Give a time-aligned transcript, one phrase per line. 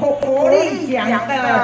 [0.00, 1.16] 活活力奖的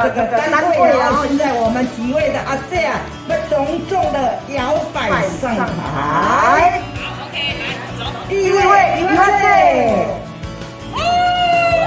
[0.04, 5.08] 这个单位，然后现在我们几位的阿姐啊，要隆重的摇摆
[5.40, 5.64] 上台。
[5.72, 7.64] 好，OK，来，
[7.98, 8.04] 走。
[8.28, 8.60] 第一位，
[9.00, 9.44] 一位姐。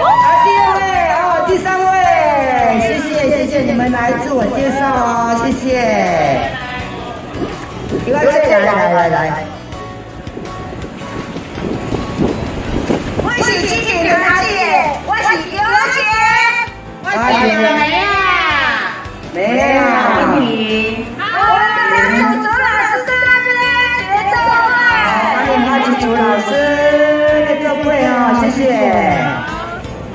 [0.01, 0.11] 啊，
[0.43, 0.81] 第二位，
[1.13, 1.87] 哦，第三位，
[2.81, 5.61] 谢谢谢谢你们来自我介绍哦，谢谢。
[8.05, 9.45] 一位姐，来来来来。
[13.21, 14.58] 我是今天的阿姐，我是尤姐，
[17.11, 18.05] 我是梅啊，
[19.33, 19.37] 没
[19.79, 19.81] 啊，
[20.13, 20.45] 欢迎。
[21.17, 21.23] 好，
[21.89, 23.01] 欢迎朱老师。
[25.33, 26.49] 欢迎老师
[27.45, 28.57] 来做会哦，谢谢。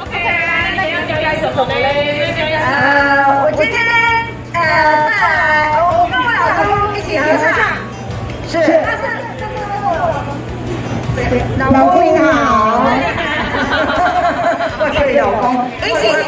[0.01, 0.15] OK，
[0.77, 1.75] 那要表演什么嘞？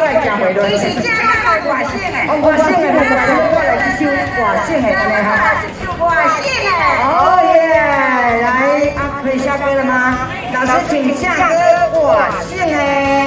[0.07, 4.01] 一起一起加入挂线诶，挂线诶，我来去修
[4.37, 5.29] 挂线诶，安尼哈。
[5.99, 6.71] 外省的。
[7.03, 7.11] 哦
[7.43, 7.51] 耶！
[8.43, 8.47] 来，
[8.97, 9.93] 啊，可以下歌了吗？
[10.53, 11.51] 老师，请下歌
[12.01, 12.01] 挂
[12.49, 13.26] 线诶。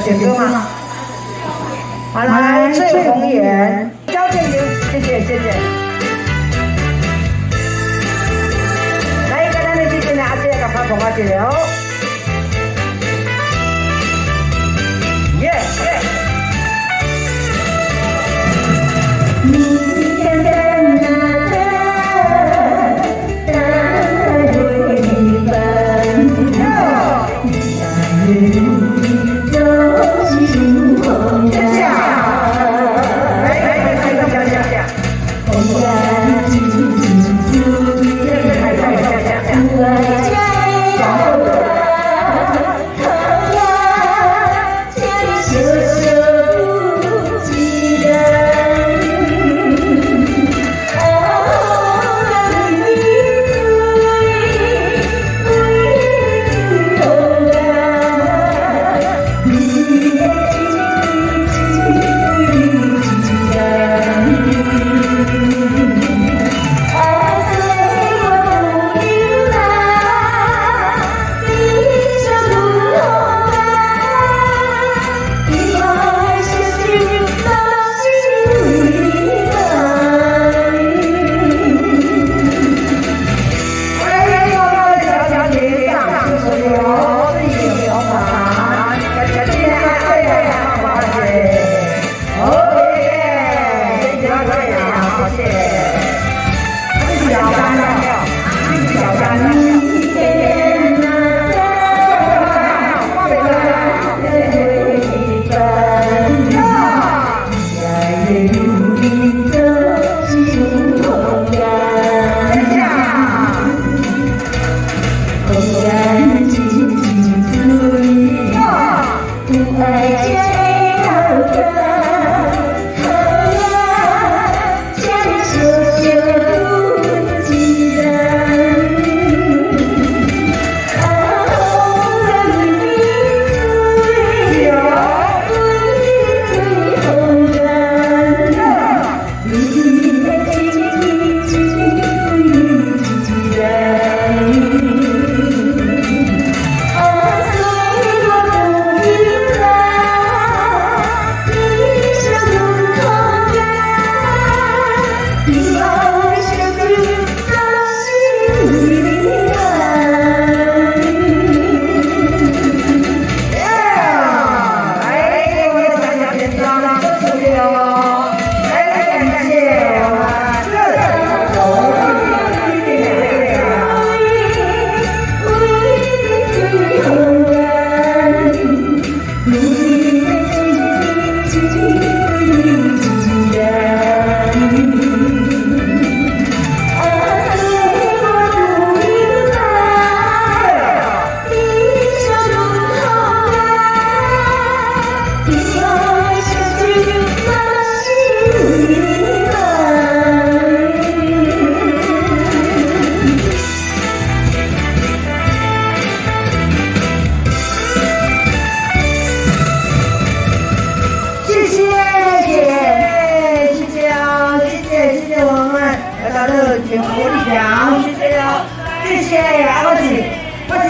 [0.00, 0.66] 点歌吗？
[2.12, 4.52] 好，来醉红颜，交给您，
[4.90, 5.44] 谢谢，谢谢。
[9.30, 11.57] 来一个咱的谢谢你阿姐，赶快捧阿姐哦。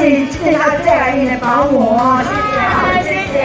[0.08, 3.36] 我是今天阿姐来你的保姆，谢谢，谢谢，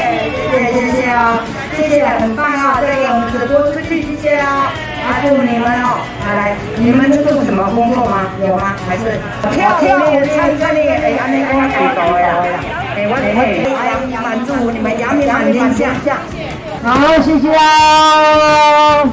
[0.71, 1.43] 谢谢，谢谢哦，
[1.75, 4.71] 谢谢，很棒啊，再给我们直播出去，谢谢哦。
[5.03, 8.31] 啊，祝你们哦，来来，你们是做什么工作吗？
[8.39, 8.71] 有吗？
[8.87, 9.19] 还是
[9.51, 10.95] 跳跳舞、唱歌那个？
[11.03, 12.31] 我知道呀，
[12.95, 13.27] 哎，我会
[14.23, 16.15] 满足你们扬名满天下。
[16.81, 19.11] 好，谢谢哦。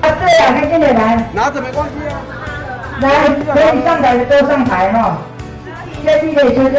[0.00, 2.16] 啊，对啊，赶紧的来，拿着没关系啊。
[3.00, 5.18] 来，可以上台都上台哈。
[6.02, 6.76] 这个是咧，小姐。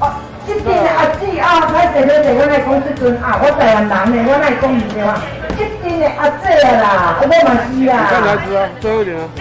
[0.00, 0.04] 哦，
[0.46, 3.38] 即阵的阿姊啊，快坐坐坐，我来讲这阵啊。
[3.40, 5.22] 我台湾男的，我来讲一下啊。
[5.56, 6.44] 即阵的阿姐
[6.82, 7.32] 啦，我嘛
[7.70, 7.92] 是啊。
[8.12, 8.68] 来一次啊？
[8.80, 9.22] 最后一点啊。
[9.38, 9.40] 哎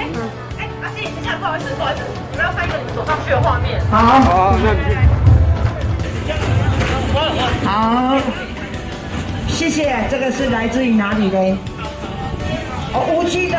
[0.60, 3.82] 哎，阿姐，你看，不好意思，不好意思，你们要拍一个你们走上去的画面。
[3.90, 3.98] 好。
[4.22, 4.56] 好。
[7.66, 8.18] 好。
[9.48, 11.38] 谢谢，这个是来自于哪里的？
[12.94, 13.58] 哦，乌鸡的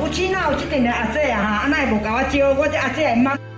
[0.00, 1.42] 乌鸡，那有一阵的阿姐啊？
[1.42, 3.49] 哈，阿奶无教我招，我这阿姐会？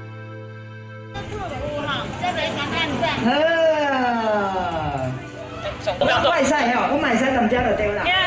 [3.25, 5.13] 哼，
[5.99, 8.03] 我买晒好，我买晒，咱们家就丢啦。